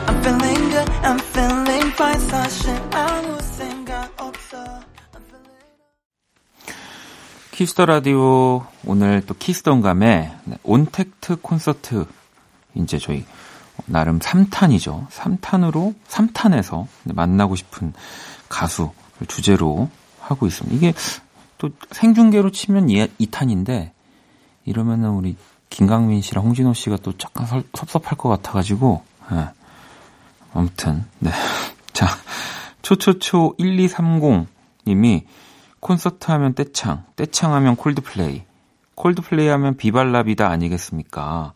[0.06, 2.79] I'm feeling good I'm feeling fine 사실
[7.60, 12.06] 키스 더 라디오 오늘 또 키스 더 음감의 네, 온택트 콘서트
[12.74, 13.26] 이제 저희
[13.84, 15.06] 나름 3탄이죠.
[15.08, 17.92] 3탄으로 3탄에서 만나고 싶은
[18.48, 18.92] 가수를
[19.28, 19.90] 주제로
[20.20, 20.74] 하고 있습니다.
[20.74, 20.94] 이게
[21.58, 23.90] 또 생중계로 치면 2탄인데
[24.64, 25.36] 이러면은 우리
[25.68, 29.02] 김강민 씨랑 홍진호 씨가 또 약간 설, 섭섭할 것 같아가지고
[29.32, 29.48] 네.
[30.54, 31.30] 아무튼 네.
[31.92, 32.06] 자
[32.80, 35.24] 초초초 1230님이
[35.80, 38.42] 콘서트 하면 떼창, 떼창 하면 콜드플레이,
[38.94, 41.54] 콜드플레이 하면 비발라비다 아니겠습니까?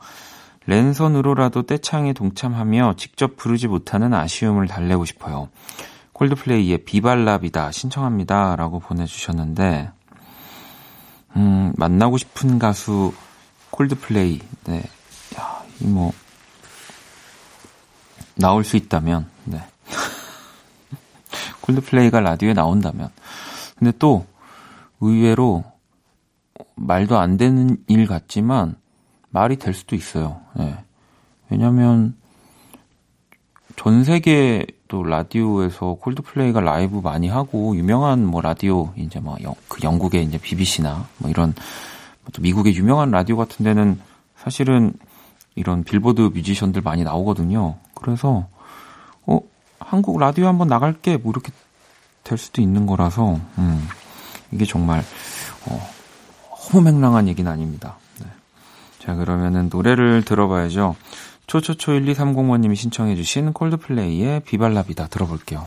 [0.67, 5.51] 랜선으로라도 떼창에 동참하며 직접 부르지 못하는 아쉬움을 달래고 싶어요.
[6.15, 8.57] 콜드플레이의 비발라비다 신청합니다.
[8.57, 9.91] 라고 보내주셨는데,
[11.37, 13.13] 음, 만나고 싶은 가수
[13.71, 14.83] 콜드플레이, 네.
[15.37, 16.13] 야, 이 뭐,
[18.37, 19.63] 나올 수 있다면, 네.
[21.61, 23.11] 콜드플레이가 라디오에 나온다면.
[23.77, 24.27] 근데 또,
[25.01, 25.65] 의외로,
[26.77, 28.77] 말도 안 되는 일 같지만,
[29.31, 30.41] 말이 될 수도 있어요.
[30.55, 30.77] 네.
[31.51, 32.17] 왜냐면,
[33.77, 39.37] 전 세계 또 라디오에서 콜드플레이가 라이브 많이 하고 유명한 뭐 라디오 이제 뭐
[39.69, 41.55] 그 영국의 이제 BBC나 뭐 이런
[42.33, 44.01] 또 미국의 유명한 라디오 같은 데는
[44.37, 44.93] 사실은
[45.57, 47.77] 이런 빌보드 뮤지션들 많이 나오거든요.
[47.95, 48.47] 그래서
[49.27, 49.41] 어
[49.81, 51.51] 한국 라디오 한번 나갈게 뭐 이렇게
[52.25, 53.89] 될 수도 있는 거라서 음,
[54.51, 55.05] 이게 정말
[55.67, 55.91] 어,
[56.73, 57.99] 허무맹랑한 얘기는 아닙니다.
[58.21, 58.27] 네.
[58.99, 60.97] 자 그러면은 노래를 들어봐야죠.
[61.47, 65.67] 초초초 1230번님이 신청해주신 콜드플레이의 비발라비다 들어볼게요.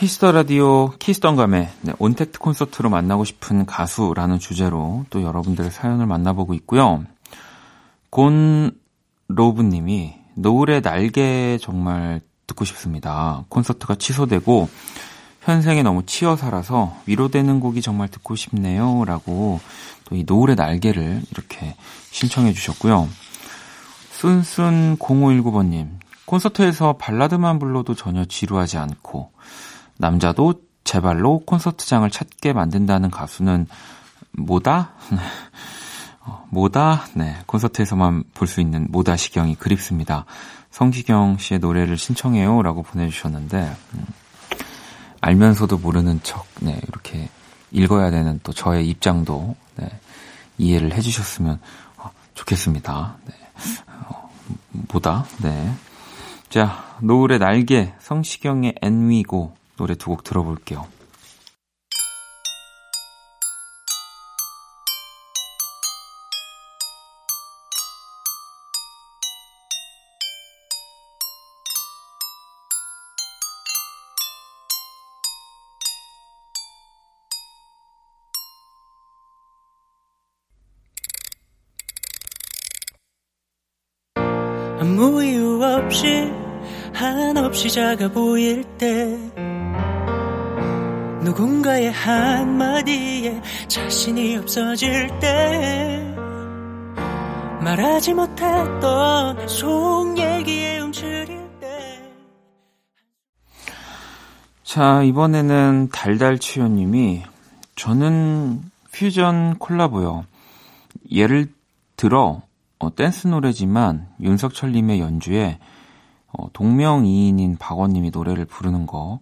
[0.00, 5.70] 키스 더 라디오 키스 더 음감의 네, 온택트 콘서트로 만나고 싶은 가수라는 주제로 또 여러분들의
[5.70, 7.04] 사연을 만나보고 있고요.
[8.08, 8.70] 곤
[9.28, 13.44] 로브님이 노을의 날개 정말 듣고 싶습니다.
[13.50, 14.70] 콘서트가 취소되고
[15.42, 19.04] 현생에 너무 치여 살아서 위로되는 곡이 정말 듣고 싶네요.
[19.04, 19.60] 라고
[20.06, 21.76] 또 이 노을의 날개를 이렇게
[22.10, 23.06] 신청해 주셨고요.
[24.12, 29.30] 순순 0519번님 콘서트에서 발라드만 불러도 전혀 지루하지 않고
[30.00, 33.66] 남자도 제 발로 콘서트장을 찾게 만든다는 가수는
[34.32, 34.92] 뭐다?
[36.24, 37.06] 어, 뭐다?
[37.14, 40.24] 네, 콘서트에서만 볼 수 있는 모다 시경이 그립습니다.
[40.70, 42.62] 성시경 씨의 노래를 신청해요.
[42.62, 44.06] 라고 보내주셨는데, 음,
[45.20, 47.28] 알면서도 모르는 척, 네, 이렇게
[47.70, 49.88] 읽어야 되는 또 저의 입장도, 네,
[50.58, 51.60] 이해를 해주셨으면
[51.98, 53.16] 어, 좋겠습니다.
[53.26, 53.34] 네,
[54.08, 54.30] 어,
[54.92, 55.26] 뭐다?
[55.42, 55.72] 네.
[56.48, 60.86] 자, 노을의 날개, 성시경의 엔위고, 노래 두 곡 들어볼게요.
[84.78, 86.30] 아무 이유 없이
[86.92, 89.16] 한없이 작아 보일 때
[91.22, 96.14] 누군가의 한마디에 자신이 없어질 때
[97.62, 102.10] 말하지 못했던 속 얘기에 움츠릴 때
[104.64, 107.22] 자, 이번에는 달달치요님이
[107.76, 108.62] 저는
[108.92, 110.24] 퓨전 콜라보요.
[111.10, 111.52] 예를
[111.96, 112.42] 들어
[112.78, 115.58] 어, 댄스 노래지만 윤석철님의 연주에
[116.32, 119.20] 어, 동명이인인 박원님이 노래를 부르는 거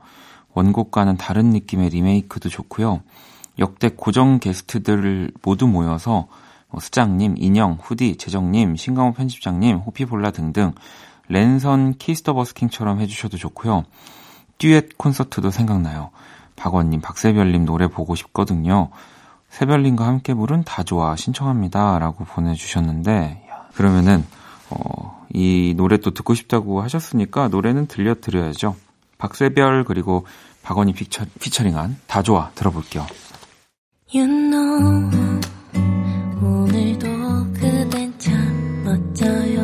[0.58, 3.02] 원곡과는 다른 느낌의 리메이크도 좋고요.
[3.60, 6.26] 역대 고정 게스트들 모두 모여서
[6.68, 10.72] 뭐 수장님, 인형, 후디, 재정님, 신강호 편집장님, 호피폴라 등등
[11.28, 13.84] 랜선 키스 더 버스킹처럼 해주셔도 좋고요.
[14.58, 16.10] 듀엣 콘서트도 생각나요.
[16.56, 18.90] 박원님, 박새별님 노래 보고 싶거든요.
[19.50, 21.98] 세별님과 함께 부른 다 좋아 신청합니다.
[22.00, 24.24] 라고 보내주셨는데, 그러면은,
[24.70, 28.74] 어, 이 노래 또 듣고 싶다고 하셨으니까 노래는 들려드려야죠.
[29.18, 30.26] 박세별 그리고
[30.62, 33.06] 박원이 피처, 피처링한 다 좋아 들어볼게요.
[34.14, 35.10] You know,
[36.40, 37.06] 오늘도
[37.52, 39.57] 그댄 참 멋져요.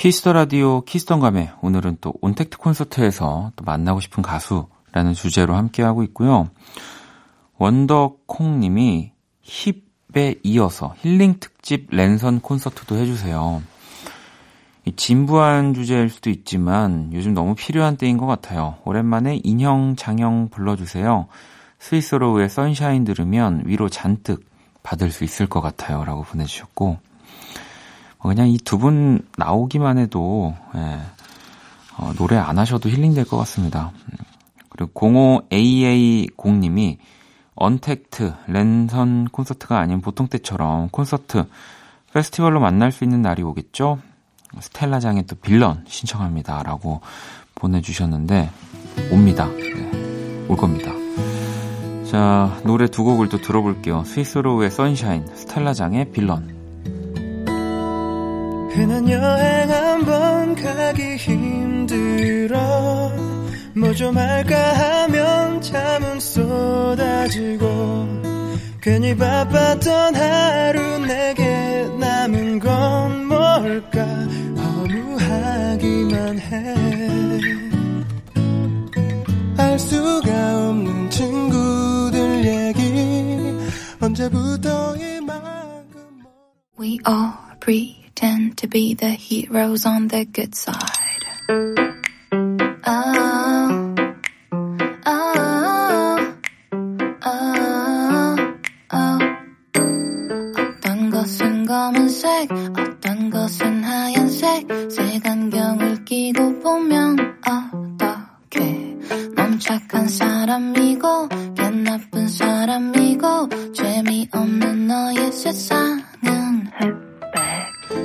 [0.00, 5.54] 키스 더 라디오 키스 더 음감에 오늘은 또 온택트 콘서트에서 또 만나고 싶은 가수라는 주제로
[5.56, 6.48] 함께하고 있고요.
[7.58, 9.12] 원더콩님이
[9.42, 13.62] HIP에 이어서 힐링 특집 랜선 콘서트도 해주세요.
[14.86, 18.78] 이 진부한 주제일 수도 있지만 요즘 너무 필요한 때인 것 같아요.
[18.86, 21.26] 오랜만에 인형 장형 불러주세요.
[21.78, 24.48] 스윗소로우의 Sunshine 들으면 위로 잔뜩
[24.82, 26.06] 받을 수 있을 것 같아요.
[26.06, 27.09] 라고 보내주셨고, 어,
[28.22, 31.00] 그냥 이 두 분 나오기만 해도, 예,
[31.98, 33.92] 어, 노래 안 하셔도 힐링될 것 같습니다.
[34.68, 36.98] 그리고 05AA0님이
[37.54, 41.44] 언택트, 랜선 콘서트가 아닌 보통 때처럼 콘서트,
[42.12, 43.98] 페스티벌로 만날 수 있는 날이 오겠죠?
[44.58, 46.62] 스텔라장의 또 빌런 신청합니다.
[46.62, 47.00] 라고
[47.54, 48.50] 보내주셨는데,
[49.12, 49.48] 옵니다.
[49.48, 50.92] 네, 올 겁니다.
[52.10, 54.04] 자, 노래 두 곡을 또 들어볼게요.
[54.04, 56.59] 스위스로우의 선샤인, 스텔라장의 빌런.
[58.72, 62.58] 흔한 여행 한번 가기 힘들어.
[63.74, 67.66] 뭐 좀 할까 하면 잠은 쏟아지고.
[68.80, 74.04] 괜히 바빴던 하루 내게 남은 건 뭘까?
[74.56, 76.74] 허무하기만 해
[79.58, 83.58] 알 수가 없는 친구들 얘기.
[84.00, 86.22] 언제부터 이만큼
[86.80, 87.32] We all
[88.20, 91.24] pretend to be the heroes on the good side.
[91.48, 91.74] Oh,
[95.06, 96.34] oh,
[97.24, 98.36] oh,
[98.92, 99.18] oh.
[100.54, 108.98] 어떤 것은 검은색, 어떤 것은 하얀색, 색안경을 끼고 보면 어떻게?
[109.34, 116.09] 넌 착한 사람이고, 걔 나쁜 사람이고, 재미없는 너의 흑백.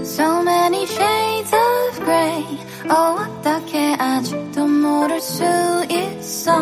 [0.06, 2.46] So many shades of grey.
[2.90, 5.44] Oh, 어떻게 아직도 모를 수
[5.90, 6.54] 있어?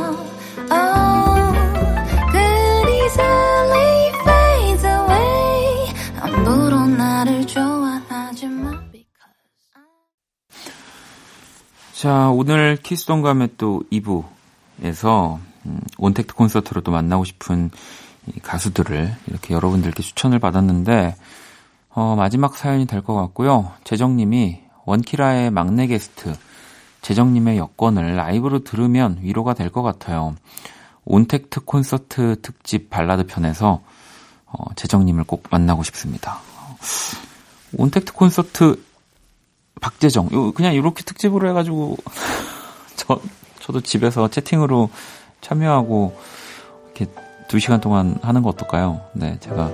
[0.72, 1.54] Oh,
[2.32, 3.84] good easily.
[12.04, 17.72] 자, 오늘 키스 더 음감의 또 2부에서 음, 온택트 콘서트로 또 만나고 싶은
[18.28, 21.16] 이 가수들을 이렇게 여러분들께 추천을 받았는데
[21.96, 23.72] 어, 마지막 사연이 될 것 같고요.
[23.84, 26.34] 재정님이 원키라의 막내 게스트
[27.02, 30.36] 재정님의 여권을 라이브로 들으면 위로가 될 것 같아요.
[31.06, 33.82] 온택트 콘서트 특집 발라드 편에서
[34.46, 36.39] 어, 재정님을 꼭 만나고 싶습니다.
[37.78, 38.82] 온택트 콘서트
[39.82, 41.98] 박재정 요 그냥 이렇게 특집으로 해가지고
[42.96, 43.20] 저
[43.60, 44.89] 저도 집에서 채팅으로
[45.41, 46.18] 참여하고
[46.86, 47.12] 이렇게
[47.48, 49.02] 두 시간 동안 하는 거 어떨까요?
[49.14, 49.72] 네, 제가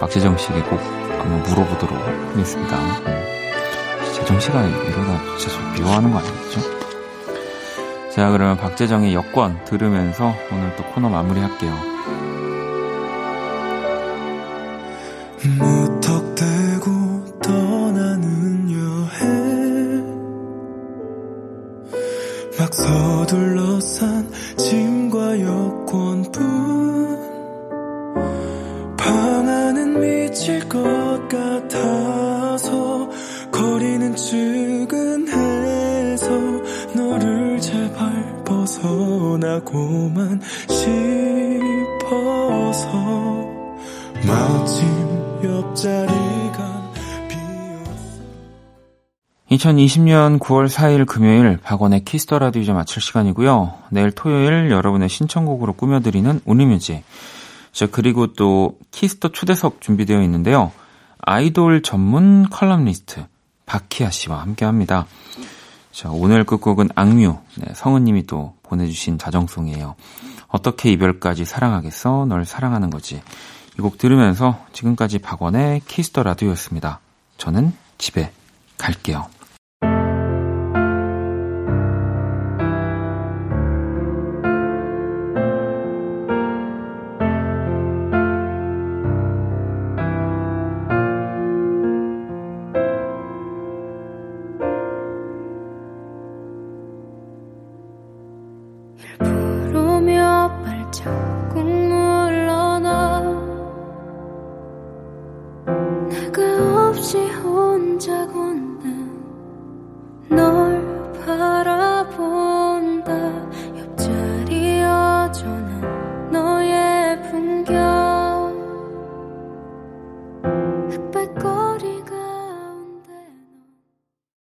[0.00, 2.76] 박재정 씨에게 꼭 한번 물어보도록 하겠습니다.
[2.78, 6.60] 음, 재정 씨가 이러다 진짜 저 미워하는 거 아니겠죠?
[8.16, 11.96] 자, 그러면 박재정의 여권 들으면서 오늘 또 코너 마무리할게요.
[15.58, 20.06] 무턱대고 떠나는 여행
[22.58, 26.55] 막 서둘러 산 짐과 여권뿐
[31.76, 33.08] 같아서
[33.50, 35.46] 거리는 측은해서
[36.94, 40.40] 너를 제발 벗어나고만
[41.98, 42.88] 싶어서
[44.26, 44.86] 마침
[45.44, 46.76] 옆자리가
[49.50, 53.74] 2020년 9월 4일 금요일 박원의 키스 더 라디오 이제 마칠 시간이고요.
[53.90, 57.04] 내일 토요일 여러분의 신청곡으로 꾸며드리는 Only Music.
[57.70, 60.72] 자, 그리고 또 키스 더 초대석 준비되어 있는데요.
[61.26, 63.26] 아이돌 전문 칼럼니스트
[63.66, 65.06] 박희아 씨와 함께 합니다.
[65.90, 67.36] 자, 오늘 끝곡은 악뮤.
[67.56, 69.96] 네, 성은님이 또 보내주신 자정송이에요.
[70.46, 72.26] 어떻게 이별까지 사랑하겠어?
[72.26, 73.16] 널 사랑하는 거지.
[73.78, 77.00] 이 곡 들으면서 지금까지 박원의 키스 더 라디오였습니다.
[77.38, 78.32] 저는 집에
[78.78, 79.26] 갈게요.